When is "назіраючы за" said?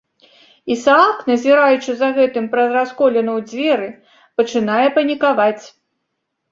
1.31-2.09